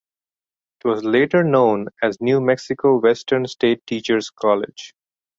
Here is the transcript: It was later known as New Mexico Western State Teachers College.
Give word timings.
It 0.83 0.87
was 0.87 1.03
later 1.03 1.43
known 1.43 1.89
as 2.01 2.19
New 2.19 2.41
Mexico 2.41 2.97
Western 2.97 3.45
State 3.45 3.85
Teachers 3.85 4.31
College. 4.31 4.95